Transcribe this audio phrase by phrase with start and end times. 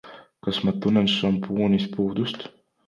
[0.45, 2.49] Kas ma tunnen šampoonist puudust?